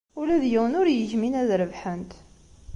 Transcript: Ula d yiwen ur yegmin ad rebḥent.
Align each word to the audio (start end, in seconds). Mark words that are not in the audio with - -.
Ula 0.19 0.37
d 0.43 0.45
yiwen 0.51 0.77
ur 0.81 0.87
yegmin 0.89 1.33
ad 1.41 1.49
rebḥent. 1.61 2.11